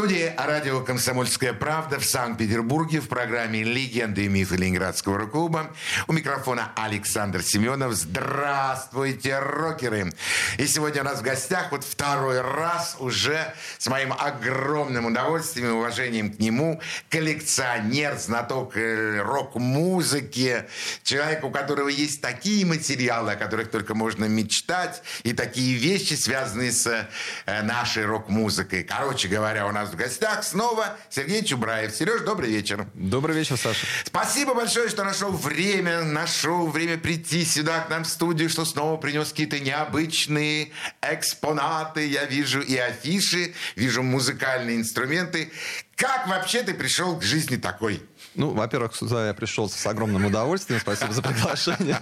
[0.00, 5.76] студии радио «Комсомольская правда» в Санкт-Петербурге в программе «Легенды и мифы Ленинградского рок-клуба».
[6.06, 7.92] У микрофона Александр Семенов.
[7.92, 10.10] Здравствуйте, рокеры!
[10.56, 15.72] И сегодня у нас в гостях вот второй раз уже с моим огромным удовольствием и
[15.72, 16.80] уважением к нему
[17.10, 20.64] коллекционер, знаток э, рок-музыки,
[21.02, 26.72] человек, у которого есть такие материалы, о которых только можно мечтать, и такие вещи, связанные
[26.72, 26.86] с
[27.44, 28.82] э, нашей рок-музыкой.
[28.82, 31.94] Короче говоря, у нас в гостях снова Сергей Чубраев.
[31.94, 32.86] Сереж, добрый вечер.
[32.94, 33.86] Добрый вечер, Саша.
[34.04, 38.96] Спасибо большое, что нашел время, нашел время прийти сюда к нам в студию, что снова
[38.96, 40.70] принес какие-то необычные
[41.02, 42.06] экспонаты.
[42.06, 45.52] Я вижу и афиши, вижу музыкальные инструменты.
[45.96, 48.02] Как вообще ты пришел к жизни такой?
[48.34, 50.80] Ну, во-первых, сюда я пришел с огромным удовольствием.
[50.80, 52.00] Спасибо за приглашение.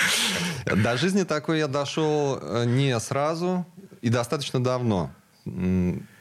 [0.64, 3.66] До жизни такой я дошел э, не сразу
[4.00, 5.12] и достаточно давно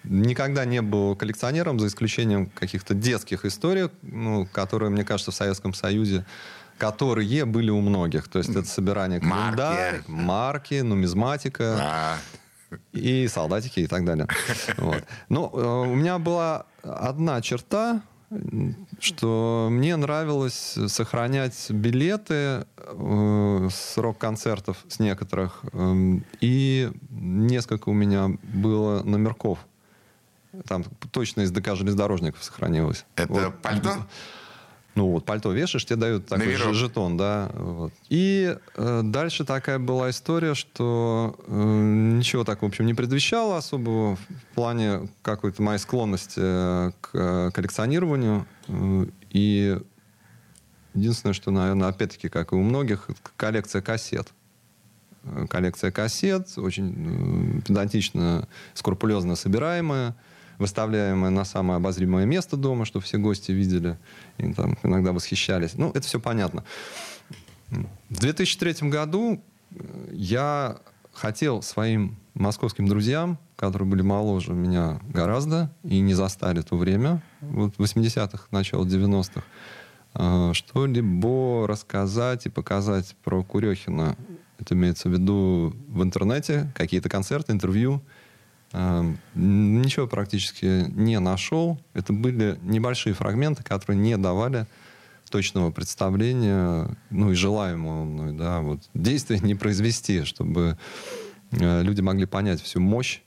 [0.08, 5.74] никогда не был коллекционером, за исключением каких-то детских историй, ну, которые, мне кажется, в Советском
[5.74, 6.26] Союзе
[6.78, 8.28] которые были у многих.
[8.28, 11.78] То есть это собирание календарь, марки, марки нумизматика.
[11.80, 12.18] А.
[12.92, 14.28] И солдатики и так далее.
[14.78, 15.04] Вот.
[15.30, 18.02] Но ну, э, у меня была одна черта,
[19.00, 25.64] что мне нравилось сохранять билеты э, с рок-концертов с некоторых.
[25.72, 29.60] Э, и несколько у меня было номерков
[30.68, 33.06] там точно из ДК железнодорожников сохранилось.
[33.16, 33.62] Это вот.
[33.62, 34.06] пальто?
[34.96, 37.50] Ну вот, пальто вешаешь, тебе дают такой же жетон, да.
[37.54, 37.94] Вот.
[38.08, 44.16] И э, дальше такая была история, что э, ничего так, в общем, не предвещало особого
[44.16, 48.48] в плане какой-то моей склонности э, к э, коллекционированию.
[48.70, 49.78] Э, и
[50.94, 54.30] единственное, что, наверное, опять-таки, как и у многих, коллекция кассет
[55.24, 60.16] э, коллекция кассет, очень педантично, скрупулезно собираемая
[60.58, 63.98] выставляемое на самое обозримое место дома, чтобы все гости видели
[64.38, 65.76] и там иногда восхищались.
[65.76, 66.64] Ну, это все понятно.
[68.10, 70.78] В 2003 году э, я
[71.14, 77.76] хотел своим московским друзьям, которые были моложе меня гораздо и не застали то время, вот
[77.78, 79.44] 80-х, начало 90-х,
[80.14, 84.16] э, что-либо рассказать и показать про Курехина.
[84.60, 88.02] Это имеется в виду в интернете, какие-то концерты, интервью–
[89.36, 91.80] Ничего практически не нашел.
[91.94, 94.68] Это были небольшие фрагменты, которые не давали
[95.30, 100.78] точного представления, ну и желаемого мной, да, вот действия не произвести, чтобы
[101.52, 103.22] э, люди могли понять всю мощь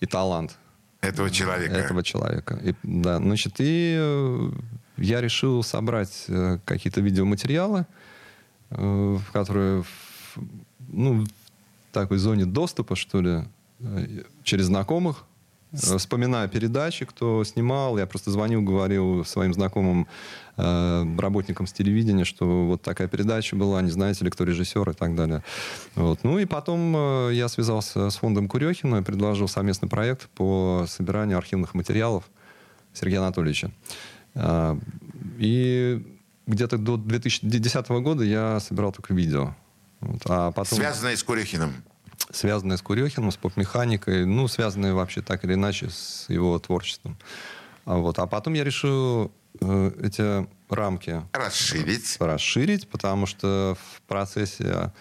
[0.00, 0.58] и талант
[1.00, 1.74] этого человека.
[1.74, 2.60] Этого человека.
[2.62, 4.50] И, да, значит, и э,
[4.96, 7.86] я решил собрать э, какие-то видеоматериалы,
[8.68, 9.84] в которые,
[10.88, 11.28] ну, в
[11.92, 13.44] такой зоне доступа, что ли,
[14.42, 15.24] через знакомых,
[15.72, 20.06] э, вспоминая передачи, кто снимал, я просто звонил, говорил своим знакомым
[20.56, 24.94] э, работникам с телевидения, что вот такая передача была, не знаете ли, кто режиссер и
[24.94, 25.42] так далее.
[25.94, 26.20] Вот.
[26.24, 31.38] Ну и потом э, я связался с фондом Курехина и предложил совместный проект по собиранию
[31.38, 32.24] архивных материалов
[32.94, 33.70] Сергея Анатольевича.
[34.34, 34.78] Э,
[35.38, 36.02] и
[36.46, 39.54] где-то до 2010 года я собирал только видео.
[40.00, 40.22] Вот.
[40.26, 40.78] А потом...
[40.78, 41.74] Связанные с Курехиным?
[42.30, 47.16] Связанные с Курехиным, с поп-механикой, ну, связанные вообще так или иначе с его творчеством.
[47.84, 48.18] А, вот.
[48.18, 52.16] а потом я решил э, эти рамки расширить.
[52.18, 54.92] расширить, потому что в процессе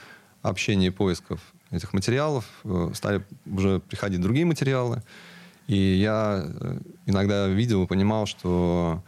[0.42, 1.40] общения и поисков
[1.72, 5.02] этих материалов э, стали уже приходить другие материалы.
[5.68, 6.78] И я э,
[7.08, 9.04] иногда видел и понимал, что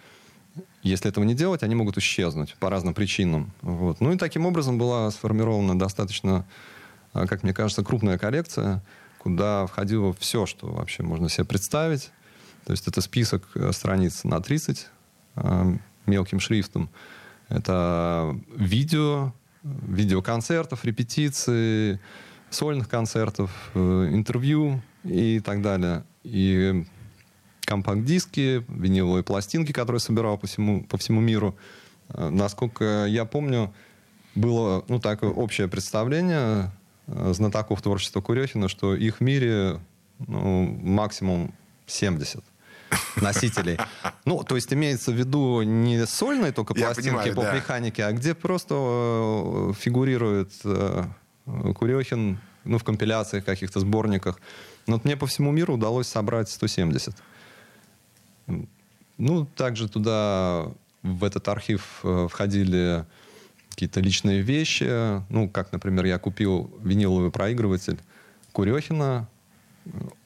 [0.81, 3.51] если этого не делать, они могут исчезнуть по разным причинам.
[3.61, 4.01] Вот.
[4.01, 6.45] Ну и таким образом была сформирована достаточно
[7.25, 8.83] как мне кажется, крупная коллекция,
[9.17, 12.11] куда входило все, что вообще можно себе представить.
[12.65, 14.87] То есть это список э, страниц на 30
[15.35, 16.89] а, мелким шрифтом.
[17.47, 19.33] Это видео,
[19.63, 21.99] видеоконцертов, репетиции,
[22.49, 26.03] сольных концертов, э, интервью и так далее.
[26.23, 26.85] И
[27.61, 31.57] компакт-диски, виниловые пластинки, которые собирал по всему, по всему миру.
[32.09, 33.73] А, насколько я помню,
[34.35, 36.76] было ну, такое общее представление Э,
[37.07, 39.79] знатоков творчества Курехина, что их в мире
[40.19, 41.53] ну, максимум
[41.85, 42.43] 70.
[43.21, 43.77] носителей.
[44.25, 48.75] Ну, то есть имеется в виду не сольные только пластинки по механике, а где просто
[48.75, 51.03] э, фигурирует э,
[51.75, 54.39] Курехин ну, в компиляциях, каких-то сборниках.
[54.87, 57.15] Но вот мне по всему миру удалось собрать 170.
[59.17, 60.67] Ну, также туда,
[61.03, 63.05] в этот архив э, входили
[63.77, 65.21] какие-то личные вещи.
[65.31, 67.99] Ну, как, например, я купил виниловый проигрыватель
[68.51, 69.29] Курехина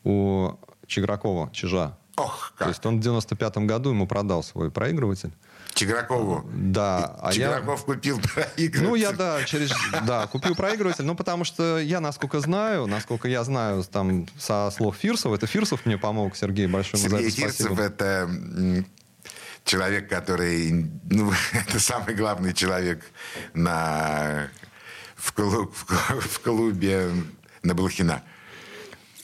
[0.05, 0.51] у
[0.87, 1.97] Чигракова, Чижа.
[2.15, 2.67] Ох, как.
[2.67, 5.33] То есть он в 95-м году ему продал свой проигрыватель.
[5.73, 6.49] Чигракову.
[6.53, 7.17] Да.
[7.19, 7.93] А Чиграков я...
[7.93, 8.83] купил проигрыватель.
[8.83, 9.73] Ну, я, да, через...
[10.07, 11.03] Да, купил проигрыватель.
[11.03, 15.85] Ну, потому что я, насколько знаю, насколько я знаю там со слов Фирсов, это Фирсов
[15.85, 17.83] мне помог, Сергей, большое Сергей за это Фирсов спасибо.
[17.83, 18.85] это
[19.65, 20.89] человек, который...
[21.09, 23.03] Ну, это самый главный человек
[23.53, 24.49] на...
[25.15, 27.11] в, клуб, в клубе
[27.63, 28.23] на Блохина.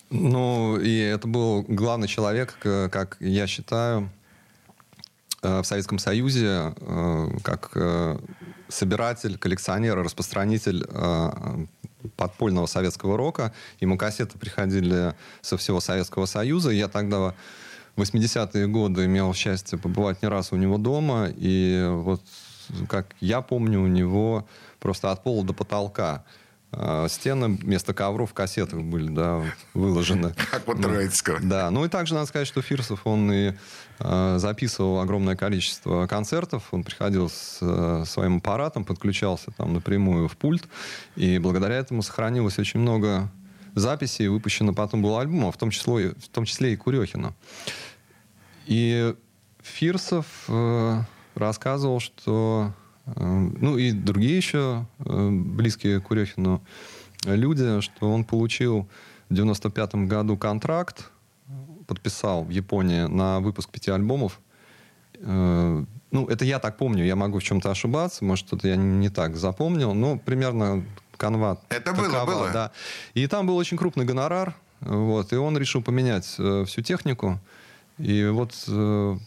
[0.09, 4.09] Ну, и это был главный человек, как я считаю,
[5.41, 8.17] э, в Советском Союзе, э, как э,
[8.69, 10.85] собиратель, коллекционер, распространитель
[12.15, 13.53] подпольного советского рока.
[13.81, 16.69] Ему кассеты приходили со всего Советского Союза.
[16.69, 17.33] Я тогда
[17.97, 21.29] 80-е годы имел счастье побывать не раз у него дома.
[21.35, 22.21] И вот,
[22.87, 24.47] как я помню, у него
[24.79, 26.23] просто от пола до потолка
[26.71, 29.41] а, стены вместо ковров в кассетах были, да,
[29.73, 30.33] выложены.
[30.51, 31.39] Как у Троицкого.
[31.41, 33.53] Да, ну и также надо сказать, что Фирсов, он и
[33.99, 40.35] э, записывал огромное количество концертов, он приходил с э, своим аппаратом, подключался там напрямую в
[40.35, 40.67] пульт,
[41.15, 43.31] и благодаря этому сохранилось очень много
[43.79, 47.33] записей, выпущено потом было альбомов, в том числе, в том числе и Курехина.
[48.65, 49.15] И
[49.61, 51.01] Фирсов э,
[51.35, 52.73] рассказывал, что
[53.15, 56.61] Эм, ну и другие еще э, близкие к Курехину
[57.23, 58.87] люди, что он получил
[59.29, 61.09] в 95 году контракт,
[61.87, 64.41] подписал в Японии на выпуск пяти альбомов.
[65.15, 69.09] Э, ну, это я так помню, я могу в чем-то ошибаться, может, что-то я не
[69.09, 70.85] так запомнил, но примерно
[71.17, 72.49] канва Это такова, было, было.
[72.51, 72.71] Да.
[73.13, 77.39] И там был очень крупный гонорар, вот, и он решил поменять э, всю технику.
[77.97, 79.17] И вот э,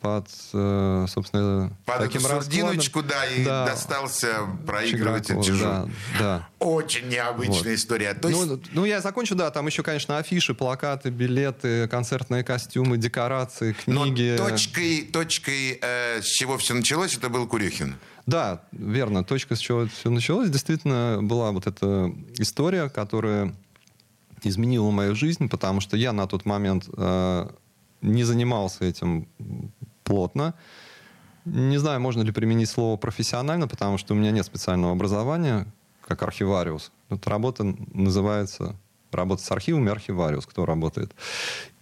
[0.00, 3.66] под, э, собственно, под таким эту сурдиночку, да, и да.
[3.66, 5.64] достался проигрыватель Чижу.
[5.64, 5.88] Да,
[6.18, 6.48] да.
[6.58, 7.78] Очень необычная вот.
[7.78, 8.14] история.
[8.14, 8.46] То есть...
[8.46, 14.36] ну, ну, я закончу, да, там еще, конечно, афиши, плакаты, билеты, концертные костюмы, декорации, книги.
[14.38, 17.96] Но точкой, точкой э, с чего все началось, это был Курюхин.
[18.26, 19.24] Да, верно.
[19.24, 23.54] Точка, с чего все началось, действительно была вот эта история, которая
[24.42, 27.48] изменила мою жизнь, потому что я на тот момент э,
[28.02, 29.28] не занимался этим
[30.10, 30.54] плотно.
[31.44, 35.68] Не знаю, можно ли применить слово профессионально, потому что у меня нет специального образования,
[36.04, 36.90] как архивариус.
[37.10, 37.62] Эта работа
[37.94, 38.74] называется
[39.12, 41.14] работа с архивами архивариус, кто работает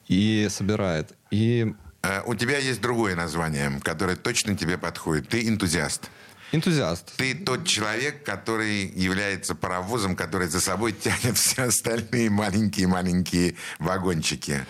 [0.09, 1.15] и собирает.
[1.31, 5.29] И э, у тебя есть другое название, которое точно тебе подходит.
[5.29, 6.11] Ты энтузиаст.
[6.53, 7.17] Энтузиаст.
[7.17, 14.67] Ты тот человек, который является паровозом, который за собой тянет все остальные маленькие-маленькие вагончики.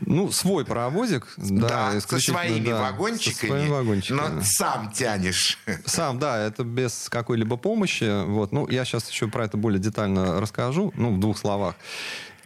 [0.00, 1.32] Ну, свой паровозик.
[1.36, 3.32] Да, да со своими да, вагончиками.
[3.32, 4.18] Со своими вагончиками.
[4.18, 5.58] Но сам тянешь.
[5.84, 8.24] Сам, да, это без какой-либо помощи.
[8.26, 8.52] Вот.
[8.52, 11.76] Ну, я сейчас еще про это более детально расскажу, ну, в двух словах.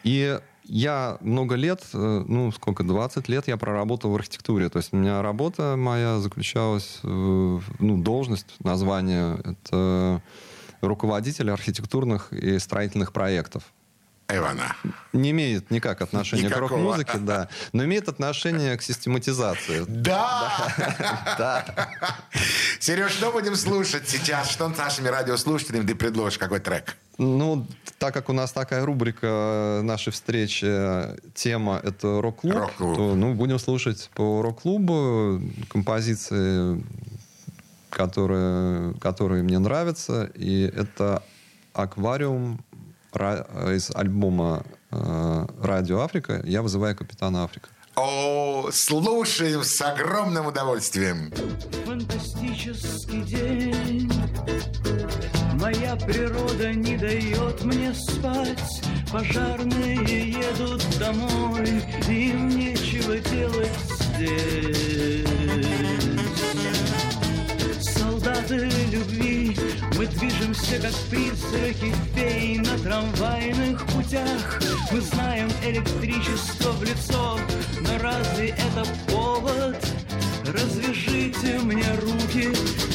[0.05, 4.69] И я много лет, э, ну, сколько, 20 лет я проработал в архитектуре.
[4.69, 10.23] То есть у меня работа моя заключалась, в, ну, должность, название, это
[10.83, 13.63] руководитель архитектурных и строительных проектов.
[14.31, 14.77] Эвана.
[15.15, 16.69] Не имеет никак отношения Никакого.
[16.69, 19.85] к рок-музыке, да, но имеет отношение к систематизации.
[19.89, 20.53] Да!
[21.39, 21.65] Да.
[22.81, 24.51] Сереж, что будем слушать сейчас?
[24.51, 26.39] Что нашими радиослушателями ты предложишь?
[26.39, 26.97] Какой трек?
[27.17, 27.67] Ну,
[27.99, 30.67] так как у нас такая рубрика нашей встречи,
[31.35, 32.97] тема это рок-клуб, рок-клуб.
[32.97, 36.83] то ну, будем слушать по рок-клубу композиции,
[37.91, 40.31] которые, которые мне нравятся.
[40.35, 41.23] И это
[41.73, 42.61] «Аквариум»
[43.15, 47.69] из альбома э, «Радио Африка» «Я вызываю капитана Африка».
[48.01, 51.33] О, слушаем с огромным удовольствием.
[51.85, 54.13] Фантастический день.
[55.55, 58.83] Моя природа не дает мне спать.
[59.11, 63.73] Пожарные едут домой, им нечего делать
[64.15, 65.27] здесь.
[67.81, 69.28] Солдаты любви
[69.99, 74.61] мы движемся, как призраки фей на трамвайных путях.
[74.93, 77.37] Мы знаем электричество в лицо,
[77.81, 79.77] но разве это повод?
[80.47, 82.55] Развяжите мне руки,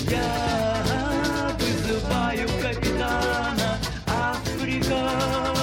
[0.09, 5.62] я вызываю капитана Африка.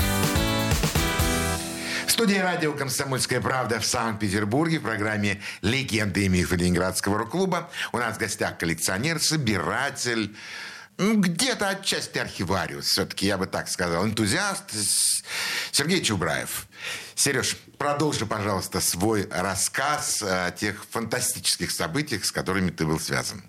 [2.21, 7.71] Студии радио «Комсомольская правда» в Санкт-Петербурге в программе «Легенды и мифы Ленинградского рок-клуба».
[7.93, 10.35] У нас в гостях коллекционер, собиратель,
[10.99, 14.65] ну, где-то отчасти архивариус, все-таки я бы так сказал, энтузиаст
[15.71, 16.67] Сергей Чубраев.
[17.15, 23.41] Сереж, продолжи, пожалуйста, свой рассказ о тех фантастических событиях, с которыми ты был связан.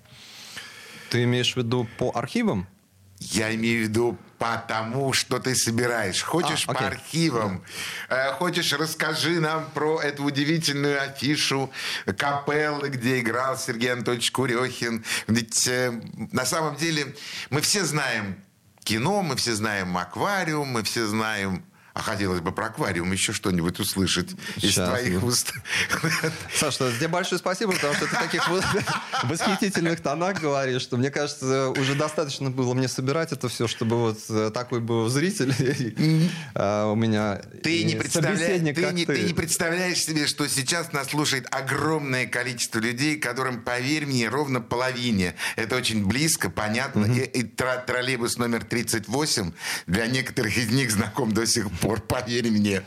[1.11, 2.67] Ты имеешь в виду по архивам?
[3.31, 6.23] Я имею в виду потому, что ты собираешь.
[6.23, 7.62] Хочешь А, по архивам,
[8.09, 11.71] э, хочешь расскажи нам про эту удивительную афишу
[12.19, 15.05] капеллы, где играл Сергей Анатольевич Курехин.
[15.29, 15.93] Ведь э,
[16.33, 17.14] на самом деле
[17.50, 18.37] мы все знаем
[18.83, 21.64] кино, мы все знаем аквариум, мы все знаем...
[21.95, 25.27] А хотелось бы про аквариум еще что-нибудь услышать из Щас, твоих ну.
[25.27, 25.53] уст.
[26.55, 28.49] Саша, тебе большое спасибо, потому что ты таких
[29.25, 34.19] восхитительных тонах говоришь, что мне кажется, уже достаточно было мне собирать это все, чтобы вот
[34.31, 35.53] э, такой был зритель
[36.55, 37.43] а, у меня.
[37.63, 41.47] Ты не, представляешь, собеседник, ты, как не, ты не представляешь себе, что сейчас нас слушает
[41.51, 45.35] огромное количество людей, которым, поверь мне, ровно половине.
[45.57, 47.05] Это очень близко, понятно.
[47.05, 49.53] И, и троллейбус номер 38
[49.87, 52.83] для некоторых из них знаком до сих пор, поверь мне.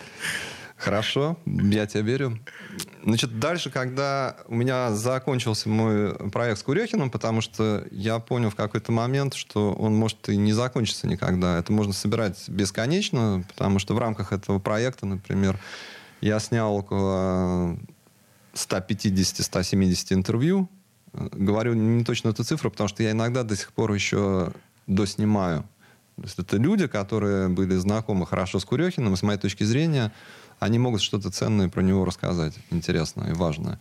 [0.78, 2.40] Хорошо, я тебе верю.
[3.04, 8.56] Значит, дальше, когда у меня закончился мой проект с Курехиным, потому что я понял в
[8.56, 11.58] какой-то момент, что он может и не закончиться никогда.
[11.58, 15.58] Это можно собирать бесконечно, потому что в рамках этого проекта, например,
[16.20, 17.78] я снял около
[18.54, 20.70] 150-170 интервью.
[21.14, 24.52] Говорю не точно эту цифру, потому что я иногда до сих пор еще
[24.88, 25.64] доснимаю.
[26.15, 30.13] То есть это люди, которые были знакомы хорошо с Курехиным, с моей точки зрения,
[30.60, 33.79] они могут что-то ценное про него рассказать, интересное и важное.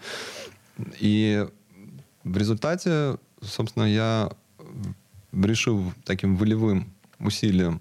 [0.98, 1.46] И
[2.24, 4.30] в результате, собственно, я
[5.32, 7.80] решил таким волевым усилием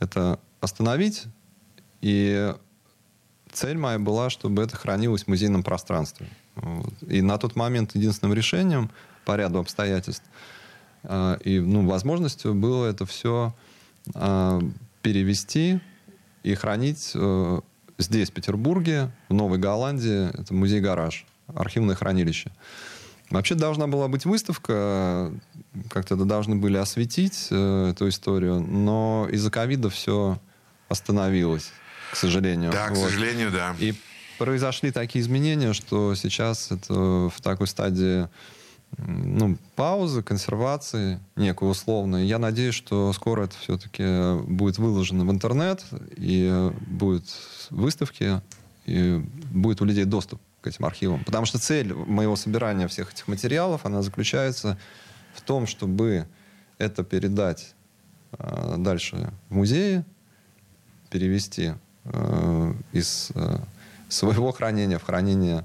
[0.00, 1.24] это остановить.
[2.00, 2.54] И
[3.52, 6.28] цель моя была, чтобы это хранилось в музейном пространстве.
[7.08, 8.90] И на тот момент единственным решением
[9.24, 10.24] по ряду обстоятельств
[11.02, 13.54] а, и ну, возможностью было это все
[14.12, 15.80] перевести
[16.42, 17.60] и хранить э,
[17.98, 20.28] здесь, в Петербурге, в Новой Голландии.
[20.38, 22.52] Это музей-гараж, архивное хранилище.
[23.30, 25.32] Вообще должна была быть выставка,
[25.90, 30.38] как-то это должны были осветить э, эту историю, но из-за ковида все
[30.88, 31.72] остановилось,
[32.12, 32.70] к сожалению.
[32.70, 33.10] Да, к Вот.
[33.10, 33.74] сожалению, да.
[33.78, 33.94] И
[34.38, 38.28] произошли такие изменения, что сейчас это в такой стадии
[38.98, 42.26] ну, паузы, консервации некой условной.
[42.26, 45.84] Я надеюсь, что скоро это все-таки будет выложено в интернет,
[46.16, 47.24] и будут
[47.70, 48.40] выставки,
[48.86, 51.24] и будет у людей доступ к этим архивам.
[51.24, 54.78] Потому что цель моего собирания всех этих материалов, она заключается
[55.34, 56.26] в том, чтобы
[56.78, 57.74] это передать
[58.32, 60.04] э, дальше в музее,
[61.10, 61.74] перевести
[62.04, 63.58] э, из э,
[64.08, 65.64] своего хранения в хранение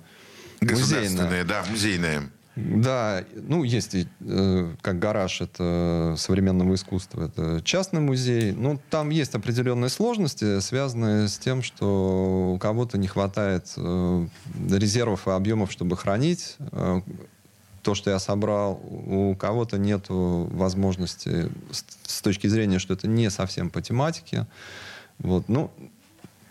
[0.62, 0.76] музейное.
[0.76, 2.30] Государственное, да, музейное.
[2.60, 8.52] Да, ну, есть э, как гараж, это современного искусства, это частный музей.
[8.52, 14.28] Ну, там есть определенные сложности, связанные с тем, что у кого-то не хватает э,
[14.70, 17.02] резервов и объемов, чтобы хранить э,
[17.82, 18.82] то, что я собрал.
[18.84, 24.48] У кого-то нет возможности с, с точки зрения, что это не совсем по тематике.
[25.20, 25.72] Вот, ну,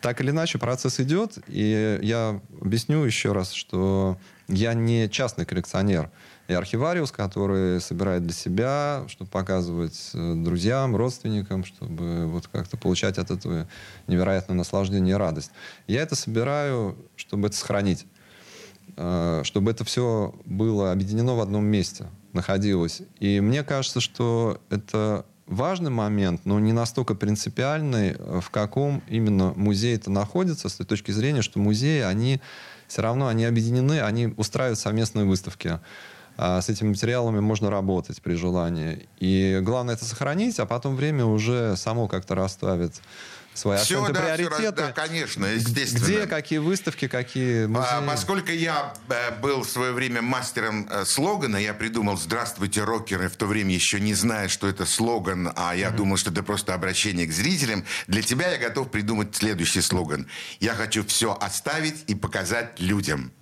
[0.00, 6.10] так или иначе процесс идет, и я объясню еще раз, что я не частный коллекционер.
[6.48, 13.18] Я архивариус, который собирает для себя, чтобы показывать э, друзьям, родственникам, чтобы вот как-то получать
[13.18, 13.68] от этого
[14.06, 15.50] невероятное наслаждение и радость.
[15.86, 18.06] Я это собираю, чтобы это сохранить.
[18.96, 23.02] Э, чтобы это все было объединено в одном месте, находилось.
[23.20, 29.52] И мне кажется, что это важный момент, но не настолько принципиальный, э, в каком именно
[29.56, 32.40] музей это находится, с той точки зрения, что музеи, они
[32.86, 35.80] все равно они объединены, они устраивают совместные выставки.
[36.36, 39.08] А с этими материалами можно работать при желании.
[39.18, 43.00] И главное это сохранить, а потом время уже само как-то расставит
[43.58, 44.54] свои все, акценты, да, приоритеты.
[44.56, 46.04] Все, да, конечно, естественно.
[46.04, 47.88] Где какие выставки, какие а, музеи.
[47.90, 53.28] А, поскольку я э, был в свое время мастером э, слогана, я придумал «Здравствуйте, рокеры»,
[53.28, 55.96] в то время еще не зная, что это слоган, а я mm-hmm.
[55.96, 57.84] думал, что это просто обращение к зрителям.
[58.06, 60.28] Для тебя я готов придумать следующий слоган.
[60.60, 63.32] «Я хочу все оставить и показать людям».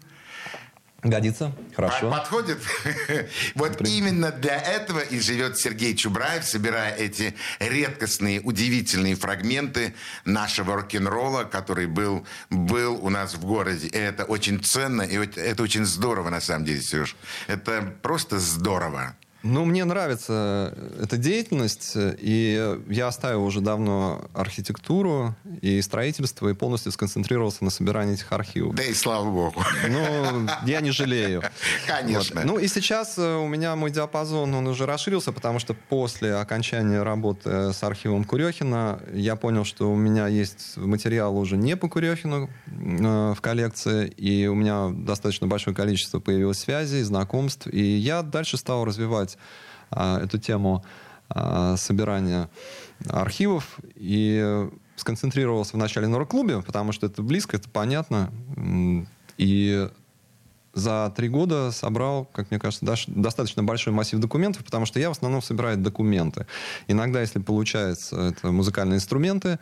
[1.02, 1.52] Годится.
[1.74, 2.10] Хорошо.
[2.10, 2.58] Подходит?
[3.54, 11.44] вот именно для этого и живет Сергей Чубраев, собирая эти редкостные, удивительные фрагменты нашего рок-н-ролла,
[11.44, 13.88] который был, был у нас в городе.
[13.88, 17.14] И это очень ценно, и это очень здорово, на самом деле, Сереж.
[17.46, 19.14] Это просто здорово.
[19.42, 26.92] Ну, мне нравится эта деятельность, и я оставил уже давно архитектуру и строительство, и полностью
[26.92, 28.74] сконцентрировался на собирании этих архивов.
[28.74, 29.62] Да и слава богу.
[29.88, 31.42] Ну, я не жалею.
[31.86, 32.40] Конечно.
[32.40, 32.44] Вот.
[32.44, 37.02] Ну, и сейчас э, у меня мой диапазон, он уже расширился, потому что после окончания
[37.02, 42.50] работы с архивом Курехина я понял, что у меня есть материал уже не по Курехину
[42.66, 48.56] э, в коллекции, и у меня достаточно большое количество появилось связей, знакомств, и я дальше
[48.56, 49.38] стал развивать развивать
[49.90, 50.84] а, эту тему
[51.28, 52.48] а, собирания
[53.08, 58.30] архивов и сконцентрировался вначале на рок-клубе, потому что это близко, это понятно.
[59.36, 59.88] И
[60.72, 65.12] за три года собрал, как мне кажется, достаточно большой массив документов, потому что я в
[65.12, 66.46] основном собираю документы.
[66.86, 69.58] Иногда, если получается, это музыкальные инструменты.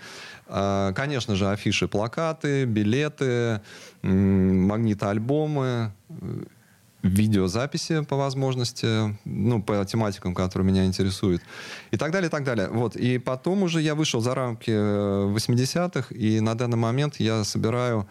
[0.47, 3.61] А, конечно же, афиши, плакаты, билеты,
[4.03, 5.93] магнитоальбомы,
[7.05, 11.43] видеозаписи по возможности, ну, по тематикам, которые меня интересуют,
[11.91, 12.69] и так далее, и так далее.
[12.69, 12.97] Вот.
[12.97, 18.09] И потом уже я вышел за рамки 80-х, э, и на данный момент я собираю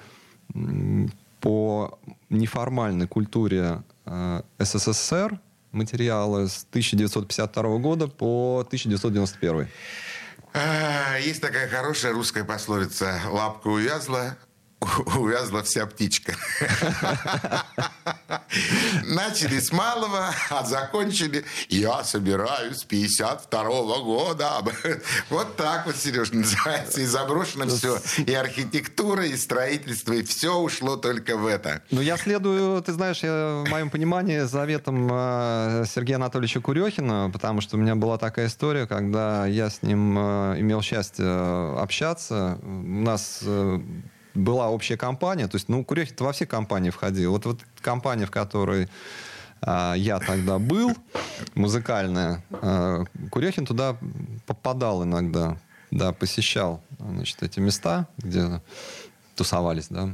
[1.42, 5.40] по неформальной культуре э, СССР
[5.72, 9.68] материалы с 1952 года по 1991.
[10.54, 14.38] А, есть такая хорошая русская пословица «Лапка увязла,
[15.18, 16.34] увязла вся птичка.
[19.04, 23.64] Начали с малого, а закончили «Я собираюсь с 52
[24.00, 24.52] года».
[25.30, 27.02] Вот так вот, Сереж, называется.
[27.02, 27.98] И заброшено все.
[28.26, 31.82] И архитектура, и строительство, и все ушло только в это.
[31.92, 37.62] Ну, я следую, ты знаешь, я, в моем понимании, заветом э, Сергея Анатольевича Курехина, потому
[37.62, 41.26] что у меня была такая история, когда я с ним э, имел счастье
[41.80, 42.60] общаться.
[42.62, 43.80] У нас э,
[44.34, 45.48] была общая компания.
[45.48, 47.32] То есть, ну, Курехин во все компании входил.
[47.32, 48.88] Вот, вот компания, в которой
[49.62, 50.96] а, я тогда был,
[51.56, 53.98] музыкальная, а, Курехин туда
[54.46, 55.58] попадал иногда,
[55.92, 58.62] да, посещал, значит, эти места, где
[59.36, 60.10] тусовались, да,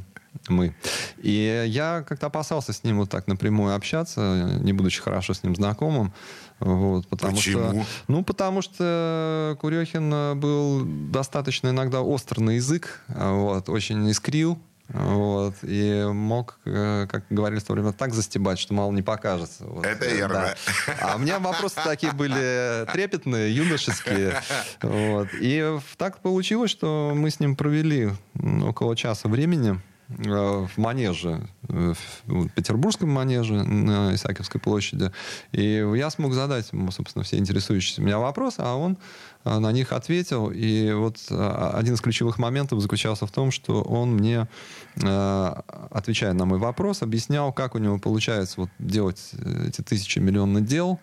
[0.48, 0.74] мы.
[1.18, 5.56] И я как-то опасался с ним вот так напрямую общаться, не будучи хорошо с ним
[5.56, 6.12] знакомым.
[6.60, 7.82] Вот, потому Почему?
[7.82, 14.58] Что, ну, потому что Курехин был достаточно иногда остр на язык, вот, очень искрил,
[14.92, 19.64] вот, и мог, э, как говорили в то время, так застебать, что мало не покажется.
[19.64, 20.54] Вот, Это верно.
[20.86, 20.94] Да.
[21.00, 24.42] А у меня вопросы такие были трепетные, юношеские.
[24.82, 25.28] Вот.
[25.40, 29.80] И так получилось, что мы с ним провели около часа времени.
[30.18, 31.94] Э, в манеже, э,
[32.26, 35.12] в Петербургском манеже на Исаакиевской площади.
[35.52, 38.98] И я смог задать ему, собственно, все интересующие меня вопросы, а он
[39.44, 40.50] э, на них ответил.
[40.50, 44.48] И вот один из ключевых моментов заключался в том, что он мне,
[44.96, 49.32] отвечая на мой вопрос, объяснял, как у него получается вот делать
[49.66, 50.98] эти тысячи миллионных дел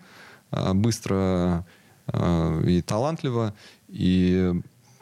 [0.50, 1.64] быстро
[2.12, 3.54] и талантливо.
[3.88, 4.52] И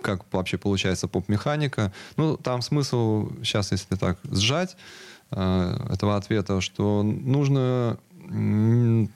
[0.07, 1.92] как вообще получается поп-механика.
[2.16, 4.77] Ну, там смысл, сейчас, если так сжать,
[5.33, 7.99] э, этого ответа, что нужно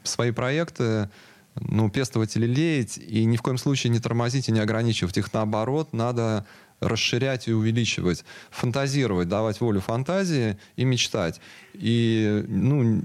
[0.05, 1.11] свои проекты
[1.57, 5.33] ну, пестовать или леять, и ни в коем случае не тормозить и не ограничивать их.
[5.33, 6.47] Наоборот, надо
[6.81, 11.41] расширять и увеличивать, фантазировать, давать волю фантазии и мечтать.
[11.75, 13.03] И, ну,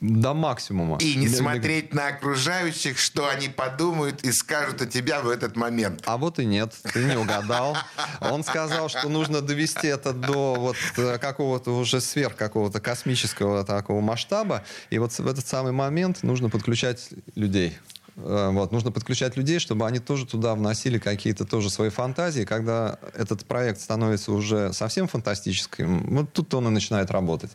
[0.00, 0.98] до максимума.
[1.00, 6.02] И не смотреть на окружающих, что они подумают и скажут о тебя в этот момент.
[6.06, 7.76] А вот и нет, ты не угадал.
[8.20, 14.00] Он сказал, что нужно довести это до вот э, какого-то уже сверх какого-то космического такого
[14.00, 14.64] масштаба.
[14.90, 17.76] И вот в этот самый момент нужно подключать людей.
[18.16, 22.44] Э, вот, нужно подключать людей, чтобы они тоже туда вносили какие-то тоже свои фантазии.
[22.44, 27.50] Когда этот проект становится уже совсем фантастическим, вот тут он и начинает работать.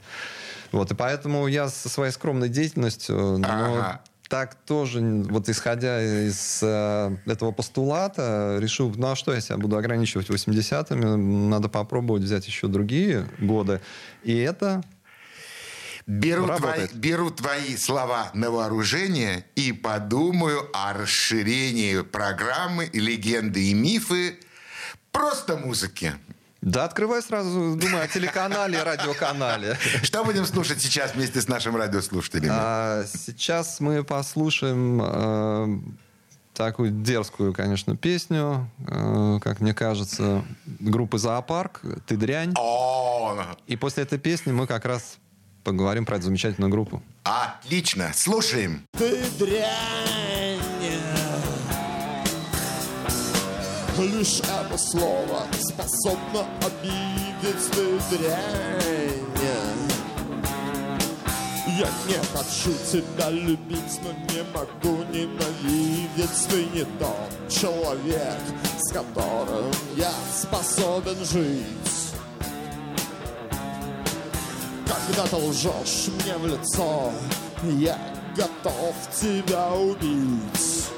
[0.73, 4.01] Вот, и поэтому я со своей скромной деятельностью, но Ага.
[4.27, 9.77] так тоже, вот исходя из э, этого постулата, решил, ну а что я себя буду
[9.77, 11.05] ограничивать 80-ми,
[11.47, 13.81] надо попробовать взять еще другие годы.
[14.23, 14.83] И это
[16.07, 24.38] Беру твои, беру твои слова на вооружение и подумаю о расширении программы «Легенды и мифы»
[25.13, 26.13] просто музыки.
[26.63, 29.78] Да, открывай сразу, думаю о телеканале и радиоканале.
[30.02, 32.49] Что будем слушать сейчас вместе с нашими радиослушателями?
[32.52, 35.80] А сейчас мы послушаем э,
[36.54, 40.45] такую дерзкую, конечно, песню, э, как мне кажется,
[40.80, 42.54] группы «Зоопарк» «Ты дрянь».
[42.56, 43.36] О,
[43.67, 45.17] И после этой песни мы как раз
[45.65, 47.04] поговорим про эту замечательную группу.
[47.23, 48.12] отлично.
[48.13, 48.86] Слушаем.
[48.97, 50.52] Ты дрянь
[53.99, 57.71] Лишь это слово способно обидеть
[58.10, 59.23] дрянь
[61.77, 68.39] Я не хочу тебя любить, но не могу ненавидеть Ты не тот человек,
[68.79, 72.13] с которым я способен жить.
[74.88, 77.12] Когда ты лжешь мне в лицо,
[77.63, 77.97] я
[78.36, 80.92] готов тебя убить.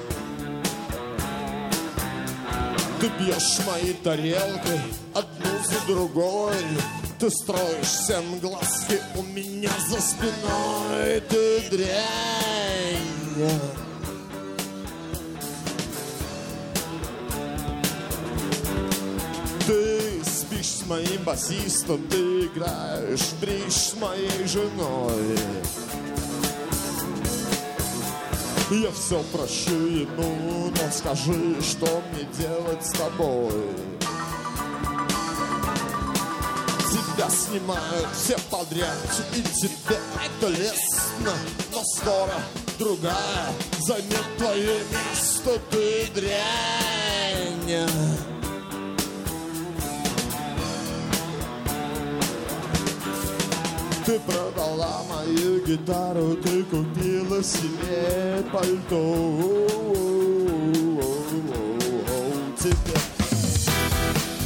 [3.05, 4.81] Ты бьешь мои тарелки
[5.13, 6.55] одну за другой.
[7.19, 11.21] Ты строишь всем глазки у меня за спиной.
[11.29, 13.45] Ты дрянь.
[19.67, 25.37] Ты спишь с моим басистом, ты играешь бридж с моей женой.
[28.71, 33.51] Я все прощу ему, но скажи, что мне делать с тобой?
[36.89, 38.97] Тебя снимают все подряд,
[39.35, 41.33] и тебе это лестно,
[41.71, 42.41] но скоро
[42.79, 47.87] другая займет твое место, ты дрянь.
[54.05, 59.65] Ты продала мою гитару, ты купила себе пальто.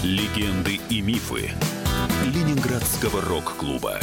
[0.02, 1.52] Легенды и мифы
[2.24, 4.00] Ленинградского рок-клуба.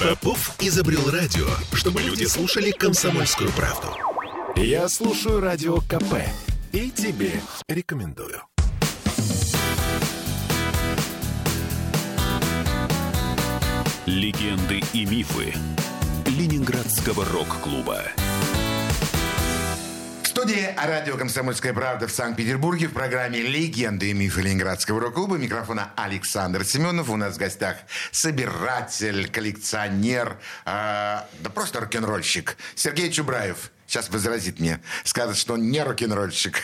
[0.00, 3.96] Попов изобрел радио, чтобы люди слушали комсомольскую правду.
[4.56, 6.16] Я слушаю радио КП
[6.72, 8.42] и тебе рекомендую.
[14.06, 15.54] Легенды и мифы
[16.26, 18.02] Ленинградского рок-клуба.
[20.24, 25.36] В студии радио «Комсомольская правда» в Санкт-Петербурге в программе «Легенды и мифы Ленинградского рок-клуба».
[25.36, 27.10] Микрофона Александр Семенов.
[27.10, 27.76] У нас в гостях
[28.10, 33.70] собиратель, коллекционер, э, да просто рок-н-ролльщик Сергей Чубраев.
[33.86, 34.80] Сейчас возразит мне.
[35.04, 36.60] Скажет, что он не рок-н-ролльщик.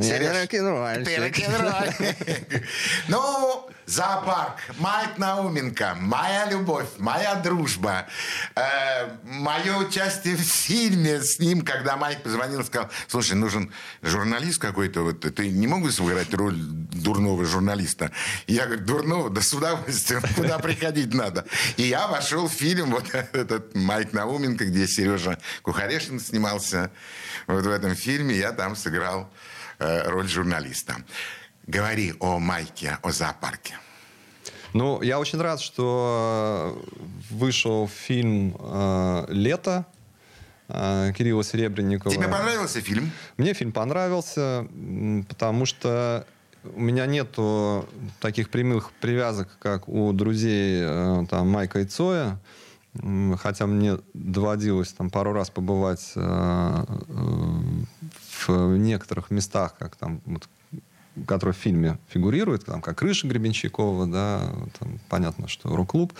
[0.00, 1.04] Сереж, рок-н-ролльщик.
[1.04, 2.64] Ты рок-н-ролльщик.
[3.08, 4.56] Ну, зоопарк.
[4.78, 5.96] Майк Науменко.
[5.98, 6.88] Моя любовь.
[6.98, 8.06] Моя дружба.
[8.54, 14.60] Э, мое участие в фильме с ним, когда Майк позвонил и сказал, слушай, нужен журналист
[14.60, 15.02] какой-то.
[15.02, 18.10] Вот, ты не мог бы сыграть роль дурного журналиста?
[18.46, 19.30] Я говорю, дурного?
[19.30, 20.22] Да с удовольствием.
[20.36, 21.44] Куда приходить надо?
[21.76, 26.90] И я вошел в фильм, вот этот Майк Науменко, где Сережа Кухарешин снимался.
[27.46, 29.30] Вот в этом фильме я там сыграл
[29.78, 30.96] э, роль журналиста.
[31.66, 33.74] Говори о Майке, о зоопарке.
[34.74, 39.84] Ну, я очень рад, что э, вышел фильм э, «Лето»
[40.68, 42.12] э, Кирилла Серебренникова.
[42.12, 43.12] Тебе понравился фильм?
[43.36, 44.66] Мне фильм понравился,
[45.28, 46.26] потому что
[46.74, 47.88] у меня нету
[48.20, 52.40] таких прямых привязок, как у друзей э, там, Майка и Цоя.
[53.38, 56.84] Хотя мне доводилось там пару раз побывать э,
[58.46, 60.48] в некоторых местах, как там, вот,
[61.26, 64.40] которые в фильме фигурируют, там, как крыша Гребенщикова, да,
[64.78, 66.12] там, понятно, что рок-клуб.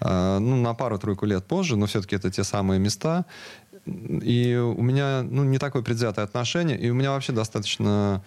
[0.00, 3.24] Э, Ну, на пару-тройку лет позже, но все-таки это те самые места.
[3.86, 8.22] И у меня ну, не такое предвзятое отношение, и у меня вообще достаточно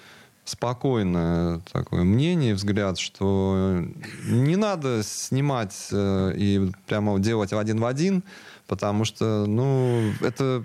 [0.46, 3.84] спокойное такое мнение, взгляд, что
[4.26, 8.24] не надо снимать э, и прямо делать один в один,
[8.68, 10.64] потому что, ну, это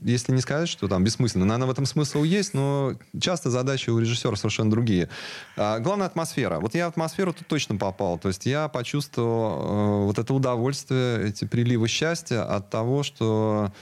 [0.00, 3.98] если не сказать, что там бессмысленно, наверное, в этом смысл есть, но часто задачи у
[3.98, 5.08] режиссера совершенно другие.
[5.56, 6.58] А, главная атмосфера.
[6.60, 8.18] Вот я атмосферу тут точно попал.
[8.18, 13.72] То есть я почувствовал э, вот это удовольствие, эти приливы счастья от того, что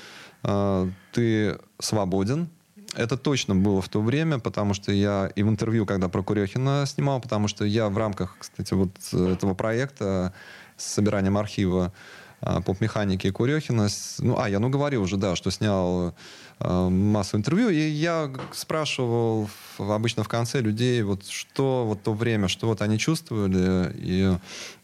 [0.42, 2.48] э, ты свободен,
[2.96, 6.84] это точно было в то время, потому что я и в интервью, когда про Курехина
[6.86, 10.34] снимал, потому что я в рамках, кстати, вот этого проекта
[10.76, 11.92] с собиранием архива
[12.40, 13.88] а, поп-механики Курехина.
[14.18, 16.14] Ну, а, я ну говорил уже, да, что снял
[16.58, 22.48] э, массу интервью, и я спрашивал обычно в конце людей, вот что вот то время,
[22.48, 24.38] что вот они чувствовали, и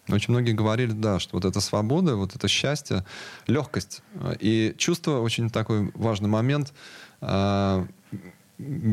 [0.08, 3.04] очень многие говорили, да, что вот эта свобода, вот это счастье,
[3.46, 4.02] легкость
[4.38, 6.74] и чувство, очень такой важный момент,
[7.22, 7.86] э,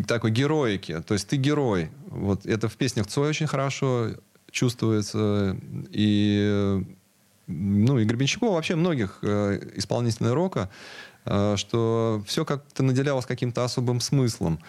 [0.07, 1.01] такой героики.
[1.05, 1.89] То есть ты герой.
[2.07, 4.11] Вот это в песнях Цой очень хорошо
[4.51, 5.57] чувствуется.
[5.91, 6.83] И
[7.53, 10.69] ну, и Гребенщикова, вообще многих э, исполнителей рока,
[11.25, 14.59] э, что все как-то наделялось каким-то особым смыслом.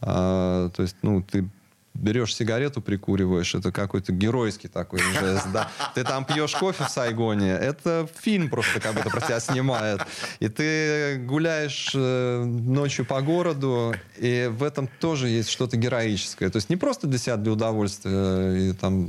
[0.00, 1.48] Э, то есть, ну, ты
[1.94, 5.70] берешь сигарету, прикуриваешь, это какой-то геройский такой жест, да.
[5.94, 10.00] Ты там пьешь кофе в Сайгоне, это фильм просто как будто про тебя снимает.
[10.40, 16.50] И ты гуляешь э, ночью по городу, и в этом тоже есть что-то героическое.
[16.50, 19.08] То есть не просто для себя, для удовольствия, и там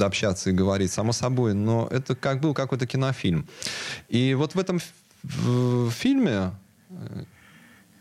[0.00, 3.46] общаться и говорить, само собой, но это как был какой-то кинофильм.
[4.08, 4.80] И вот в этом
[5.22, 6.52] в фильме
[6.90, 7.24] э,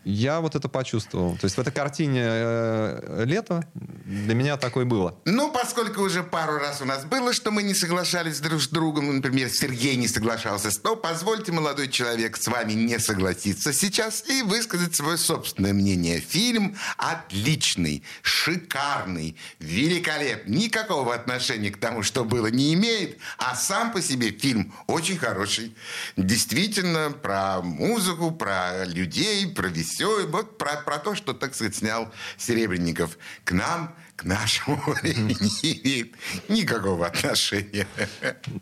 [0.04, 1.38] я вот это почувствовал.
[1.38, 5.18] То есть в этой картине э, лето для меня такое было.
[5.26, 9.08] Ну, поскольку уже пару раз у нас было, что мы не соглашались друг с другом,
[9.08, 14.42] ну, например, Сергей не соглашался, то позвольте, молодой человек, с вами не согласиться сейчас и
[14.42, 16.20] высказать свое собственное мнение.
[16.20, 20.58] Фильм отличный, шикарный, великолепный.
[20.62, 25.76] Никакого отношения к тому, что было, не имеет, а сам по себе фильм очень хороший.
[26.18, 31.76] Действительно, про музыку, про людей, про веселье все, вот про, про то, что, так сказать,
[31.76, 36.12] снял Серебренников к нам, к нашему времени
[36.48, 37.88] никакого отношения.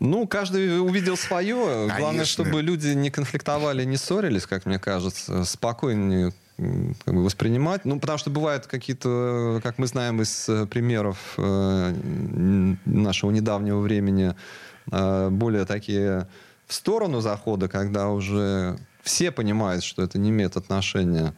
[0.00, 1.56] Ну, каждый увидел свое.
[1.56, 1.98] Конечно.
[1.98, 6.32] Главное, чтобы люди не конфликтовали, не ссорились, как мне кажется, спокойнее
[7.04, 7.84] как бы воспринимать.
[7.84, 11.94] Ну, потому что бывают какие-то, как мы знаем из э, примеров э,
[12.84, 14.34] нашего недавнего времени,
[14.92, 16.28] э, более такие
[16.66, 21.34] в сторону захода, когда уже все понимают, что это не имеет отношения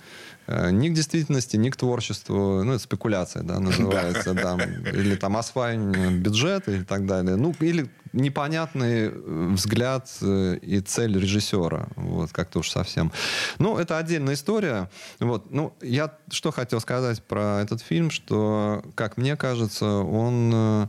[0.46, 2.64] э, ни к действительности, ни к творчеству.
[2.64, 4.34] Ну, это спекуляция, да, называется.
[4.34, 4.58] Да.
[4.90, 7.36] Или там осваивание бюджета и так далее.
[7.36, 11.88] Ну, или непонятный э, взгляд э, и цель режиссера.
[11.96, 13.12] Вот, как-то уж совсем.
[13.58, 14.90] Ну, это отдельная история.
[15.20, 15.50] Вот.
[15.50, 20.88] Ну, я что хотел сказать про этот фильм, что, как мне кажется, он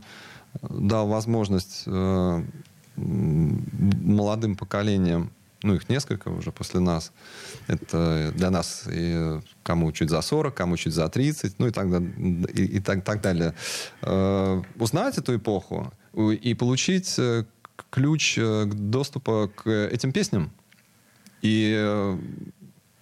[0.62, 1.84] дал возможность
[2.96, 5.32] молодым поколениям
[5.64, 7.12] ну, их несколько уже после нас.
[7.68, 11.86] Это для нас и кому чуть за 40, кому чуть за 30, ну и так,
[12.54, 13.54] и, и так, так далее.
[14.02, 17.44] Э, узнать эту эпоху и получить э,
[17.90, 20.50] ключ э, доступа к этим песням.
[21.42, 22.16] И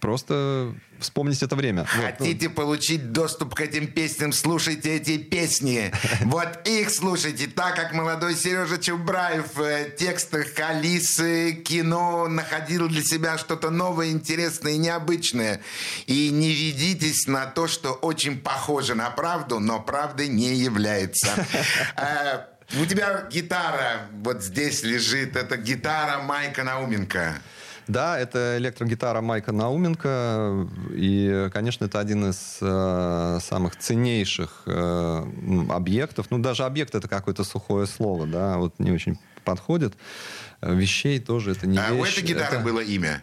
[0.03, 1.85] просто вспомнить это время.
[1.85, 2.57] Хотите вот.
[2.57, 5.93] получить доступ к этим песням, слушайте эти песни.
[6.23, 13.39] Вот их слушайте, так как молодой Сережа Чубраев в текстах Алисы кино находил для себя
[13.39, 15.61] что-то новое, интересное и необычное.
[16.07, 21.29] И не ведитесь на то, что очень похоже на правду, но правдой не является.
[21.97, 22.47] Э,
[22.81, 25.37] у тебя гитара вот здесь лежит.
[25.37, 27.41] Это гитара Майка Науменко.
[27.89, 30.69] Да, это электрогитара Майка Науменко.
[30.91, 35.25] И, конечно, это один из э, самых ценнейших э,
[35.71, 36.27] объектов.
[36.31, 39.95] Ну, даже объект это какое-то сухое слово, да, вот не очень подходит.
[40.61, 42.01] Вещей тоже это не а вещь.
[42.01, 42.65] у этой гитары это...
[42.65, 43.23] было имя?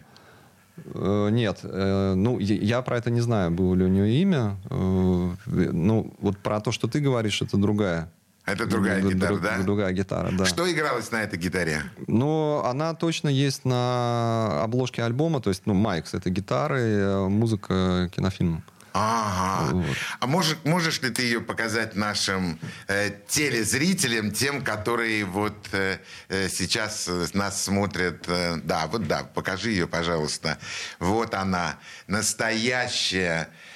[0.94, 4.56] Э, нет, э, ну я про это не знаю, было ли у нее имя.
[4.70, 8.10] Э, ну вот про то, что ты говоришь, это другая
[8.46, 9.58] это другая Д- гитара, да?
[9.58, 10.44] Другая гитара, да.
[10.44, 11.82] Что игралось на этой гитаре?
[12.06, 18.10] Ну, она точно есть на обложке альбома, то есть, ну, Майкс, это гитары, э, музыка,
[18.14, 18.64] кинофильм.
[18.92, 19.72] Ага.
[19.72, 19.96] Вот.
[20.18, 25.98] А можешь, можешь ли ты ее показать нашим э, телезрителям, тем, которые вот э,
[26.28, 28.24] э сейчас нас смотрят?
[28.26, 30.58] Э, да, вот да, покажи ее, пожалуйста.
[30.98, 31.76] Вот она,
[32.08, 33.69] настоящая Э,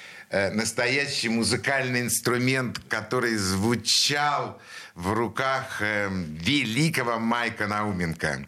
[0.51, 4.59] настоящий музыкальный инструмент, который звучал
[4.93, 8.45] в руках э, великого Майка Науменко.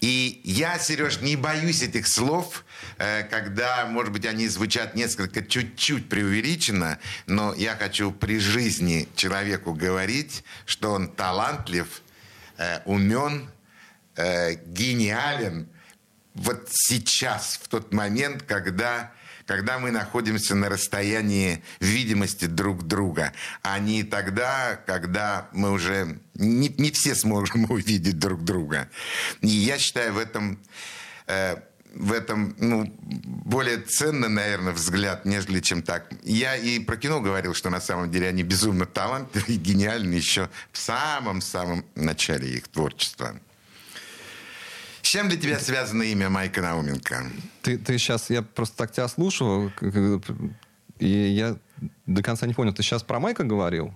[0.00, 2.64] И я, Сереж, не боюсь этих слов,
[2.98, 9.74] э, когда, может быть, они звучат несколько чуть-чуть преувеличенно, но я хочу при жизни человеку
[9.74, 12.02] говорить, что он талантлив,
[12.56, 13.50] э, умен,
[14.16, 15.68] э, гениален.
[16.34, 19.12] Вот сейчас, в тот момент, когда
[19.50, 23.32] когда мы находимся на расстоянии видимости друг друга,
[23.62, 28.88] а не тогда, когда мы уже не, не все сможем увидеть друг друга.
[29.40, 30.60] И я считаю в этом
[31.26, 31.56] э,
[31.94, 36.08] в этом ну, более ценный, наверное, взгляд, нежели чем так.
[36.22, 40.48] Я и про кино говорил, что на самом деле они безумно талантливы и гениальны еще
[40.70, 43.34] в самом-самом начале их творчества.
[45.10, 47.24] Чем для тебя связано имя Майка Науменко?
[47.62, 49.72] Ты, ты сейчас, я просто так тебя слушал,
[51.00, 51.56] и я
[52.06, 53.92] до конца не понял, ты сейчас про Майка говорил?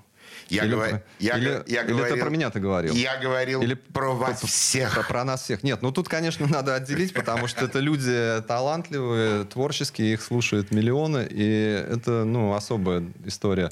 [0.49, 1.03] Я, или, говор...
[1.21, 2.17] я, или, я или говорил...
[2.17, 2.95] ты про меня ты говорил?
[2.95, 4.95] Я говорил или про вас про, всех.
[4.95, 5.63] Про, про нас всех.
[5.63, 11.29] Нет, ну тут, конечно, надо отделить, потому что это люди талантливые, творческие, их слушают миллионы,
[11.31, 13.71] и это, ну, особая история.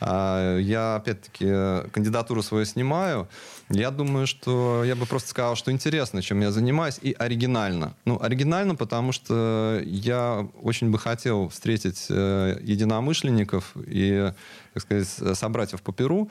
[0.00, 3.28] А, я, опять-таки, кандидатуру свою снимаю.
[3.68, 7.94] Я думаю, что я бы просто сказал, что интересно, чем я занимаюсь, и оригинально.
[8.04, 14.32] Ну, оригинально, потому что я очень бы хотел встретить э, единомышленников и,
[14.74, 16.30] так сказать, собратьев по Перу.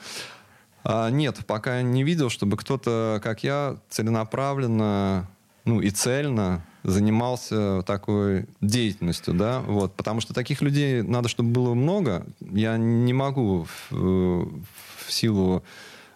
[0.84, 5.28] А, нет, пока не видел, чтобы кто-то, как я, целенаправленно
[5.66, 11.74] ну, и цельно занимался такой деятельностью, да, вот, потому что таких людей надо, чтобы было
[11.74, 12.24] много.
[12.40, 15.64] Я не могу в, в силу,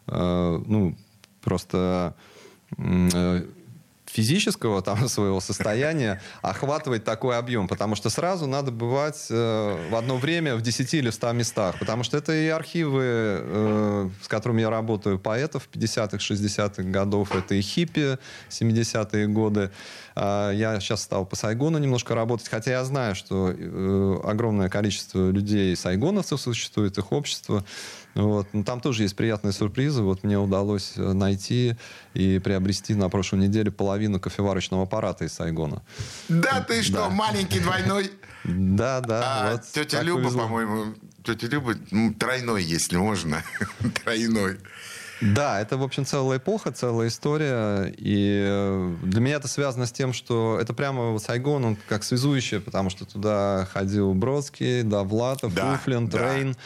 [0.06, 0.96] э, ну,
[1.42, 2.14] просто
[2.78, 3.44] э,
[4.12, 10.16] физического там, своего состояния охватывать такой объем, потому что сразу надо бывать э, в одно
[10.16, 14.60] время в 10 или в 100 местах, потому что это и архивы, э, с которыми
[14.60, 18.18] я работаю, поэтов 50-х, 60-х годов, это и хиппи
[18.48, 19.70] 70-е годы.
[20.16, 25.30] Э, я сейчас стал по Сайгону немножко работать, хотя я знаю, что э, огромное количество
[25.30, 27.64] людей сайгоновцев существует, их общество,
[28.14, 28.48] вот.
[28.52, 30.02] Но там тоже есть приятные сюрпризы.
[30.02, 31.76] Вот мне удалось э, найти
[32.14, 35.82] и приобрести на прошлой неделе половину кофеварочного аппарата из Сайгона.
[36.28, 37.08] Да ты что, да.
[37.10, 38.10] маленький двойной?
[38.42, 39.22] Да, да.
[39.22, 40.44] А, вот тетя Люба, повезло.
[40.44, 40.94] по-моему,
[41.24, 41.74] тетя Люба
[42.18, 43.44] тройной, если можно.
[44.02, 44.56] тройной.
[45.20, 47.92] Да, это, в общем, целая эпоха, целая история.
[47.98, 52.04] И э, для меня это связано с тем, что это прямо вот Сайгон, он как
[52.04, 56.34] связующий, потому что туда ходил Бродский, Довлатов, да, Уфлин, да.
[56.36, 56.56] Рейн.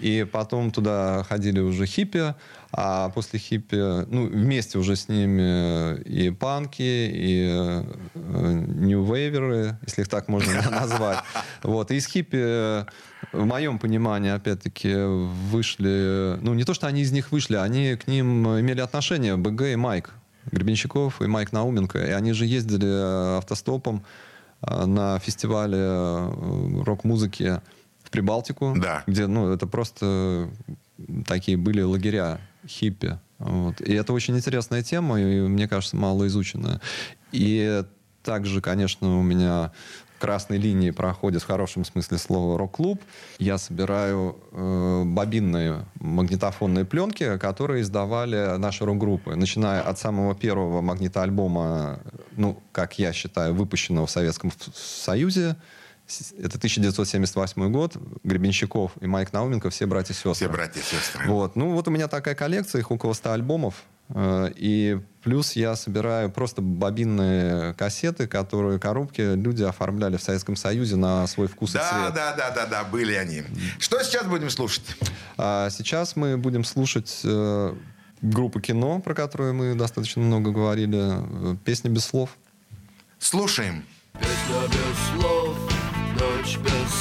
[0.00, 2.34] И потом туда ходили уже хиппи,
[2.72, 7.82] а после хиппи, ну, вместе уже с ними и панки, и
[8.14, 11.18] нью-вейверы, если их так можно назвать.
[11.62, 11.90] Вот.
[11.90, 12.86] И из хиппи,
[13.32, 16.38] в моем понимании, опять-таки, вышли...
[16.40, 19.76] Ну, не то, что они из них вышли, они к ним имели отношение, БГ и
[19.76, 20.14] Майк.
[20.50, 21.98] Гребенщиков и Майк Науменко.
[21.98, 24.04] И они же ездили автостопом
[24.62, 27.60] э, на фестивале э, рок-музыки
[28.12, 29.02] Прибалтику, да.
[29.06, 30.50] где, ну, это просто
[31.26, 33.18] такие были лагеря хиппи.
[33.38, 33.80] Вот.
[33.80, 36.80] И это очень интересная тема, и, мне кажется, мало изученная.
[37.32, 37.82] И
[38.22, 39.72] также, конечно, у меня
[40.22, 43.02] красной линии проходит в хорошем смысле слова рок-клуб.
[43.40, 49.34] Я собираю э, бобинные магнитофонные пленки, которые издавали наши рок-группы.
[49.34, 51.98] Начиная от самого первого магнитоальбома,
[52.36, 55.56] ну, как я считаю, выпущенного в Советском Союзе,
[56.38, 57.96] это 1978 год.
[58.24, 60.34] Гребенщиков и Майк Науменко все братья и сестры.
[60.34, 61.26] Все братья и сестры.
[61.26, 61.56] Вот.
[61.56, 63.84] Ну, вот у меня такая коллекция, их около 100 альбомов.
[64.14, 70.96] Э, и плюс я собираю просто бобинные кассеты, которые коробки люди оформляли в Советском Союзе
[70.96, 72.14] на свой вкус да, и цвет.
[72.14, 73.42] Да, да, да, да, были они.
[73.78, 74.84] Что сейчас будем слушать?
[75.36, 77.74] А сейчас мы будем слушать э,
[78.20, 81.52] группу кино, про которую мы достаточно много говорили.
[81.52, 82.30] Э, Песня без слов.
[83.18, 83.84] Слушаем.
[84.14, 85.51] Песня без слов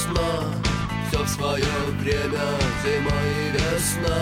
[0.02, 0.44] ночь без сна
[1.10, 1.64] Все в свое
[2.00, 2.40] время,
[2.84, 4.18] зима и весна.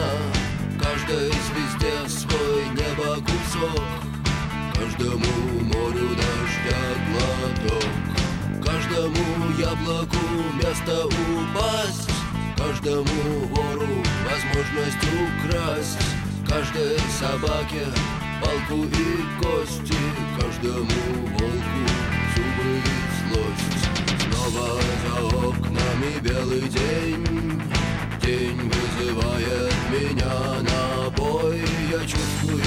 [0.82, 3.84] Каждой звезде свой небо кусок
[4.74, 7.86] Каждому морю дождя глоток.
[8.64, 10.18] Каждому яблоку
[10.56, 12.10] место упасть
[12.58, 16.00] Каждому вору возможность украсть.
[16.48, 17.86] Каждой собаке
[18.42, 19.96] палку и кости
[20.40, 20.86] Каждому
[21.38, 21.82] волку
[22.36, 24.09] зубы и злость
[24.40, 27.62] Снова за окнами белый день
[28.22, 31.62] День вызывает меня на бой
[31.92, 32.64] Я чувствую,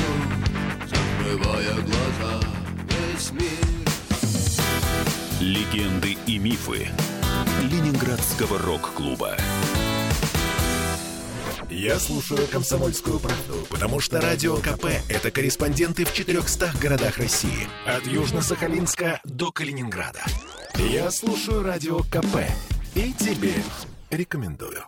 [0.87, 2.41] закрывая глаза,
[2.89, 3.51] весь мир
[5.41, 6.89] Легенды и мифы
[7.63, 9.37] Ленинградского рок-клуба
[11.71, 17.67] Я слушаю «Комсомольскую правду», потому что «Радио КП»— это корреспонденты в 400 городах России.
[17.87, 20.23] От Южно-Сахалинска до Калининграда.
[20.77, 22.39] Я слушаю «Радио КП»
[22.95, 23.55] и тебе
[24.11, 24.85] рекомендую.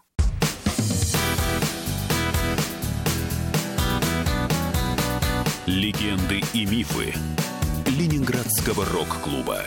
[5.67, 7.15] Легенды и мифы
[7.87, 9.63] Ленинградского рок-клуба.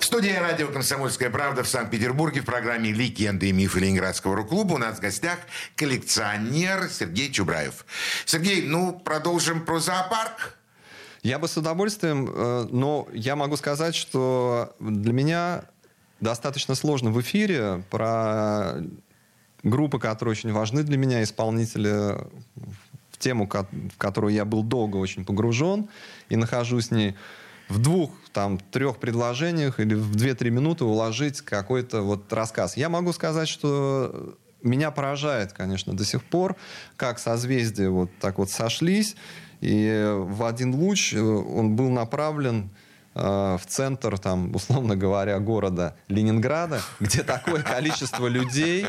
[0.00, 4.78] В студии радио «Комсомольская правда» в Санкт-Петербурге в программе «Легенды и мифы Ленинградского рок-клуба» у
[4.78, 5.38] нас в гостях
[5.76, 7.86] коллекционер Сергей Чубраев.
[8.24, 10.57] Сергей, ну, продолжим про зоопарк.
[11.22, 15.64] Я бы с удовольствием, э, но я могу сказать, что для меня
[16.20, 18.76] достаточно сложно в эфире про
[19.62, 22.16] группы, которые очень важны для меня, исполнители
[23.10, 25.88] в тему, в которую я был долго очень погружен
[26.28, 27.16] и нахожусь в ней
[27.68, 32.76] в двух, там, трех предложениях или в две-три минуты уложить какой-то вот рассказ.
[32.76, 36.56] Я могу сказать, что меня поражает, конечно, до сих пор,
[36.96, 39.16] как созвездия вот так вот сошлись,
[39.60, 42.70] и в один луч э, он был направлен
[43.14, 48.86] э, в центр, там, условно говоря, города Ленинграда, где такое количество людей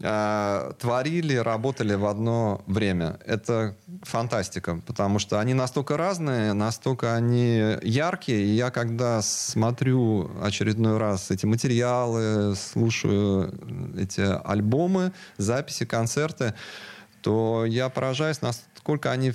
[0.00, 3.20] э, творили, работали в одно время.
[3.24, 8.42] Это фантастика, потому что они настолько разные, настолько они яркие.
[8.42, 13.54] И я когда смотрю очередной раз эти материалы, слушаю
[13.96, 16.54] эти альбомы, записи, концерты,
[17.22, 19.30] то я поражаюсь, насколько они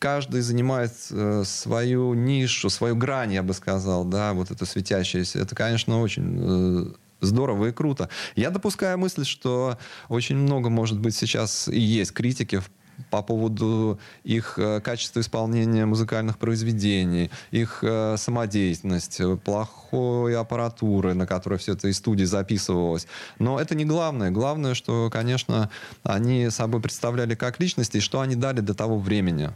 [0.00, 5.38] каждый занимает э, свою нишу, свою грань, я бы сказал, да, вот это светящееся.
[5.38, 8.08] Это, конечно, очень э, здорово и круто.
[8.34, 9.78] Я допускаю мысль, что
[10.08, 12.62] очень много, может быть, сейчас и есть критики
[13.10, 17.84] по поводу их э, качества исполнения музыкальных произведений, их
[18.16, 23.06] самодеятельность, плохой аппаратуры, на которой все это из студии записывалось.
[23.38, 24.30] Но это не главное.
[24.30, 25.70] Главное, что, конечно,
[26.04, 29.50] они собой представляли как личности, и что они дали до того времени.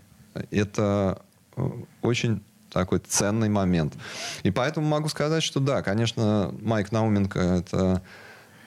[0.50, 1.22] Это
[1.56, 1.70] э,
[2.02, 3.94] очень такой ценный момент.
[4.42, 8.02] И поэтому могу сказать, что да, конечно, Майк Науменко— это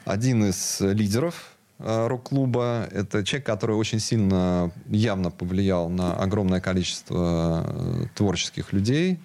[0.06, 2.88] один из лидеров э, рок-клуба.
[2.92, 9.20] Это человек, который очень сильно, явно повлиял на огромное количество э, творческих людей,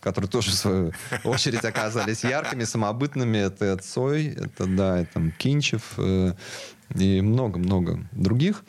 [0.00, 0.92] которые тоже, в свою
[1.24, 3.38] очередь, оказались яркими, самобытными.
[3.38, 8.64] Это Цой, это, да, это Кинчев и много-много других.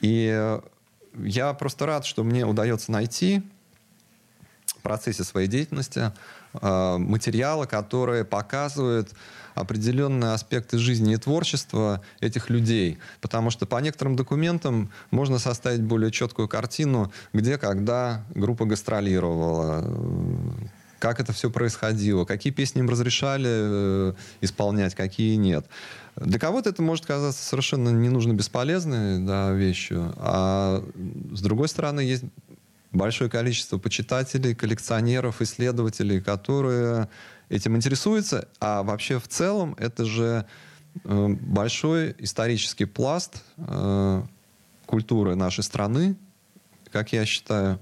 [0.00, 0.60] И
[1.24, 3.42] я просто рад, что мне удается найти
[4.88, 6.12] процессе своей деятельности
[6.54, 9.10] э, материалы, которые показывают
[9.54, 12.98] определенные аспекты жизни и творчества этих людей.
[13.20, 19.84] Потому что по некоторым документам можно составить более четкую картину, где, когда группа гастролировала,
[20.98, 25.66] как это все происходило, какие песни им разрешали э, исполнять, какие нет.
[26.16, 30.84] Для кого-то это может казаться совершенно ненужно бесполезной да, вещью, а
[31.32, 32.24] с другой стороны есть
[32.92, 37.08] большое количество почитателей, коллекционеров, исследователей, которые
[37.48, 38.48] этим интересуются.
[38.60, 40.46] А вообще в целом это же
[41.04, 44.22] э, большой исторический пласт э,
[44.86, 46.16] культуры нашей страны,
[46.90, 47.78] как я считаю.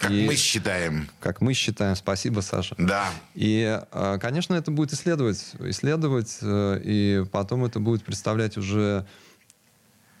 [0.00, 1.08] Как и, мы считаем.
[1.20, 1.94] Как мы считаем.
[1.94, 2.74] Спасибо, Саша.
[2.78, 3.10] Да.
[3.34, 9.06] И, э, конечно, это будет исследовать, исследовать, и потом это будет представлять уже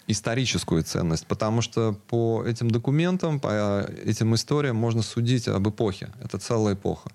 [0.06, 6.10] историческую ценность, потому что по этим документам, по этим историям можно судить об эпохе.
[6.22, 7.10] Это целая эпоха.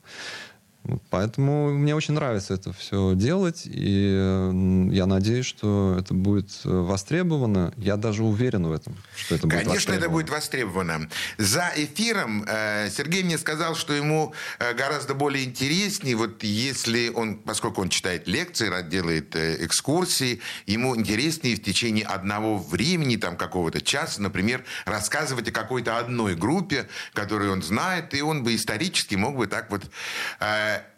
[1.10, 7.74] Поэтому мне очень нравится это все делать, и я надеюсь, что это будет э, востребовано.
[7.78, 11.10] Я даже уверен в этом, что это будет Конечно, это будет востребовано.
[11.38, 17.38] За эфиром э, Сергей мне сказал, что ему э, гораздо более интереснее, вот если он,
[17.38, 24.22] поскольку он читает лекции, делает экскурсии, ему интереснее в течение одного времени, там какого-то часа,
[24.22, 29.48] например, рассказывать о какой-то одной группе, которую он знает, и он бы исторически мог бы
[29.48, 29.84] так вот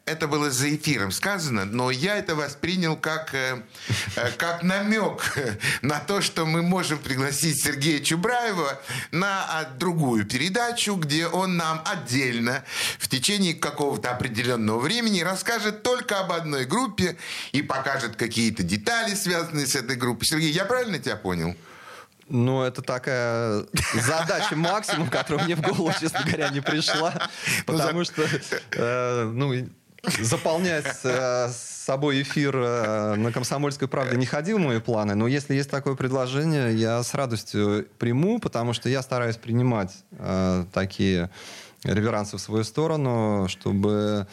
[0.08, 3.62] это было за эфиром сказано, но я это воспринял как, э,
[4.16, 5.38] э, как намек
[5.82, 8.80] на то, что мы можем пригласить Сергея Чубраева
[9.12, 12.64] на а, другую передачу, где он нам отдельно
[13.00, 17.18] в течение какого-то определенного времени расскажет только об одной группе
[17.52, 20.26] и покажет какие-то детали, связанные с этой группой.
[20.26, 21.56] Сергей, я правильно тебя понял?
[22.30, 27.14] Ну, это такая задача максимум, которая мне в голову, честно говоря, не пришла.
[27.68, 28.24] Ну, потому что,
[28.74, 29.54] э, ну,
[30.20, 31.56] заполнять э, с
[31.86, 35.96] собой эфир э, на «Комсомольской правде» не ходил в мои планы, но если есть такое
[35.96, 41.30] предложение, я с радостью приму, потому что я стараюсь принимать э, такие
[41.84, 44.28] реверансы в свою сторону, чтобы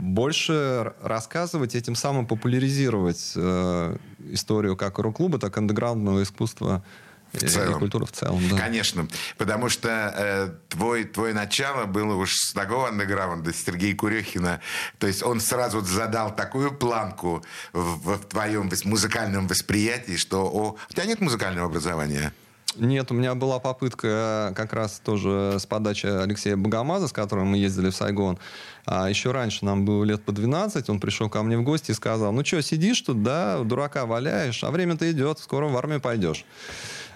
[0.00, 3.96] больше рассказывать, этим самым популяризировать э,
[4.30, 6.84] историю как рок-клуба, так и андеграундного искусства
[7.32, 7.76] В целом.
[7.76, 8.40] и культуры в целом.
[8.50, 8.56] Да.
[8.56, 9.06] Конечно,
[9.38, 14.60] потому что э, твой, твое начало было уж с такого андеграунда, Сергея Курехина.
[14.98, 20.92] То есть он сразу задал такую планку в, в твоем музыкальном восприятии, что о, у
[20.92, 22.32] тебя нет музыкального образования?
[22.76, 27.58] Нет, у меня была попытка как раз тоже с подачи Алексея Богомаза, с которым мы
[27.58, 28.38] ездили в Сайгон.
[28.86, 31.94] А еще раньше нам было лет по 12, он пришел ко мне в гости и
[31.94, 36.44] сказал, ну что, сидишь тут, да, дурака валяешь, а время-то идет, скоро в армию пойдешь.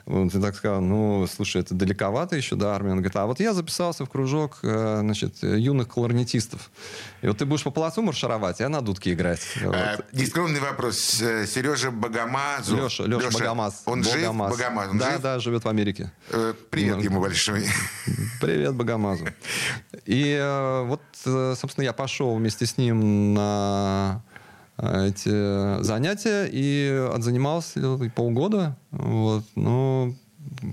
[0.06, 2.90] Вот, и так сказал, ну, слушай, это далековато еще до армии.
[2.90, 6.70] Он говорит, а вот я записался в кружок, э, значит, юных кларнетистов.
[7.22, 9.40] И вот ты будешь по плацу маршировать, а я на дудке играть.
[9.62, 9.74] Вот.
[9.74, 11.22] Э, нескромный вопрос.
[11.22, 12.78] Э, Сережа Богомазов.
[12.78, 13.82] Леша, Леша, Богомаз.
[13.86, 14.34] Он жив?
[14.34, 14.90] Богомаз.
[14.90, 15.20] Он да, жив?
[15.22, 16.12] да, живет в Америке.
[16.68, 17.64] Привет Ну, ему большой.
[18.42, 19.26] Привет, Богомазу.
[20.04, 20.38] И
[20.84, 24.22] вот, собственно, я пошел вместе с ним на
[24.76, 28.76] эти занятия и отзанимался э, полгода.
[28.90, 30.14] Вот, но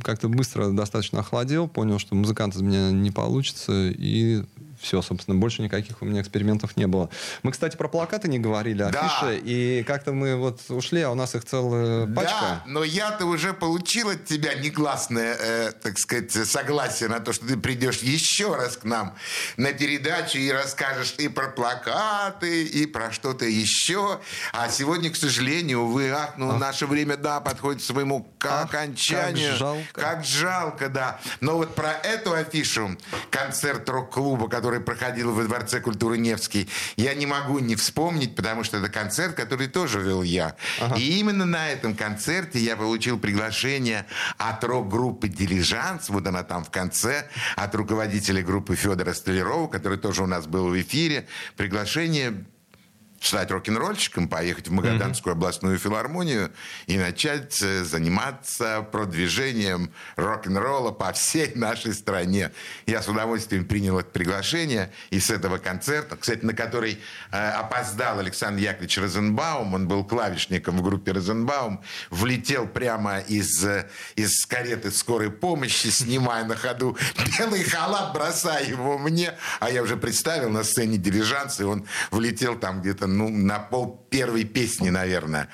[0.04, 4.43] как-то быстро достаточно охладел, понял, что музыкант из меня не получится, и
[4.82, 7.10] все, собственно, больше никаких у меня экспериментов не было.
[7.44, 9.00] Мы, кстати, про плакаты не говорили, Да.
[9.02, 12.40] афиши, и как-то мы вот ушли, а у нас их целая пачка.
[12.42, 17.46] Да, но я-то уже получил от тебя негласное, э, так сказать, согласие на то, что
[17.48, 19.16] ты придешь еще раз к нам
[19.58, 24.20] на передачу и расскажешь и про плакаты, и про что-то еще.
[24.54, 28.66] А сегодня, к сожалению, увы, ах, ну, наше время, да, подходит к своему к Ах,
[28.66, 29.50] окончанию.
[29.52, 29.86] как жалко.
[29.94, 31.20] Как жалко, да.
[31.40, 32.98] Но вот про эту афишу,
[33.30, 38.78] концерт рок-клуба, который проходил во Дворце культуры Невский, я не могу не вспомнить, потому что
[38.78, 40.56] это концерт, который тоже вел я.
[40.98, 44.06] И именно на этом концерте я получил приглашение
[44.38, 50.24] от рок-группы «Дилижанс», вот она там в конце, от руководителя группы Федора Столярова, который тоже
[50.24, 52.46] у нас был в эфире, приглашение
[53.22, 56.52] стать рок-н-ролльщиком, поехать в Магаданскую областную филармонию
[56.88, 62.52] и начать э, заниматься продвижением рок-н-ролла по всей нашей стране.
[62.88, 67.00] Я с удовольствием принял это приглашение и с этого концерта, кстати, на который
[67.32, 73.88] э, опоздал Александр Яковлевич Розенбаум, он был клавишником в группе Розенбаум, влетел прямо из, э,
[74.16, 76.98] из кареты скорой помощи, снимая на ходу.
[77.38, 82.58] Белый халат, бросая его мне, а я уже представил на сцене дилижанс, и он влетел
[82.58, 85.47] там где-то ну, на пол первой песни, наверное.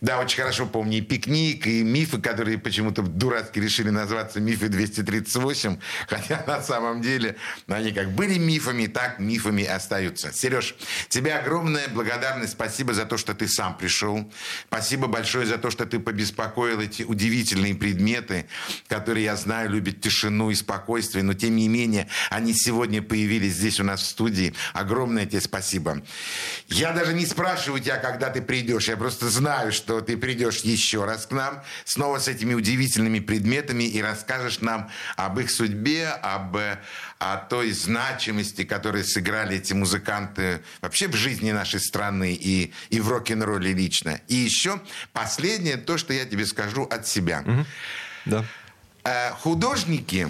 [0.00, 5.78] Да, очень хорошо помню и «Пикник», и «Мифы», которые почему-то дурацки решили назваться «Мифы 238»,
[6.08, 7.36] хотя на самом деле
[7.68, 10.32] они как были мифами, так мифами остаются.
[10.32, 10.74] Сереж,
[11.10, 14.32] тебе огромная благодарность, спасибо за то, что ты сам пришел,
[14.68, 18.46] спасибо большое за то, что ты побеспокоил эти удивительные предметы,
[18.88, 23.78] которые, я знаю, любят тишину и спокойствие, но тем не менее они сегодня появились здесь
[23.78, 24.54] у нас в студии.
[24.72, 26.02] Огромное тебе спасибо.
[26.68, 31.04] Я даже не спрашиваю тебя, когда ты придешь, я просто знаю, что ты придешь еще
[31.04, 36.56] раз к нам, снова с этими удивительными предметами и расскажешь нам об их судьбе, об
[36.56, 36.78] э,
[37.18, 43.08] о той значимости, которую сыграли эти музыканты вообще в жизни нашей страны и, и в
[43.08, 44.20] рок-н-ролле лично.
[44.26, 44.80] И еще
[45.12, 47.44] последнее, то, что я тебе скажу от себя.
[48.24, 48.44] Да.
[49.04, 50.28] Э, художники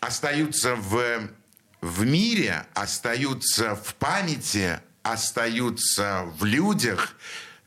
[0.00, 1.28] остаются в,
[1.80, 4.80] в мире, остаются в памяти,
[5.12, 7.16] остаются в людях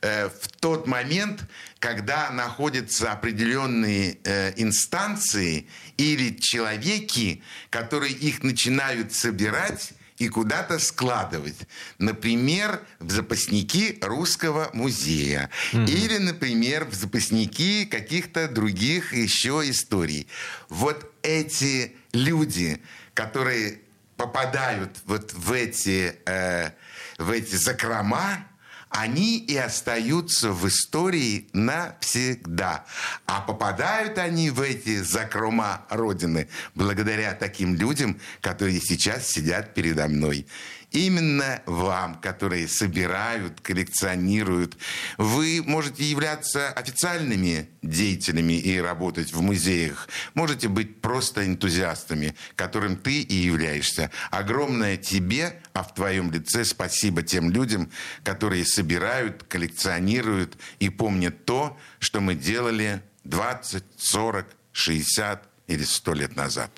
[0.00, 1.42] э, в тот момент,
[1.78, 5.66] когда находятся определенные э, инстанции
[5.96, 11.56] или человеки, которые их начинают собирать и куда-то складывать.
[11.98, 15.50] Например, в запасники Русского музея.
[15.72, 20.28] Или, например, в запасники каких-то других еще историй.
[20.68, 22.80] Вот эти люди,
[23.12, 23.80] которые
[24.16, 26.70] попадают вот в эти, э,
[27.18, 28.46] в эти закрома,
[28.94, 32.84] они и остаются в истории навсегда.
[33.26, 40.46] А попадают они в эти закрома Родины благодаря таким людям, которые сейчас сидят передо мной.
[40.94, 44.76] Именно вам, которые собирают, коллекционируют,
[45.18, 50.08] вы можете являться официальными деятелями и работать в музеях.
[50.34, 54.12] Можете быть просто энтузиастами, которым ты и являешься.
[54.30, 57.90] Огромное тебе, а в твоем лице спасибо тем людям,
[58.22, 66.36] которые собирают, коллекционируют и помнят то, что мы делали 20, 40, 60 или 100 лет
[66.36, 66.70] назад.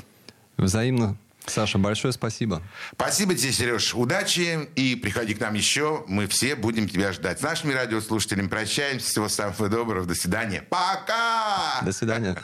[0.56, 1.18] Взаимно.
[1.46, 2.62] Саша, большое спасибо.
[2.92, 3.94] Спасибо тебе, Сереж.
[3.94, 6.04] Удачи и приходи к нам еще.
[6.08, 7.40] Мы все будем тебя ждать.
[7.40, 9.06] С нашими радиослушателями прощаемся.
[9.06, 10.06] Всего самого доброго.
[10.06, 10.62] До свидания.
[10.68, 11.80] Пока!
[11.82, 12.36] До свидания.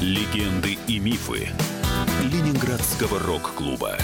[0.00, 1.48] Легенды и мифы
[2.22, 3.96] Ленинградского рок-клуба.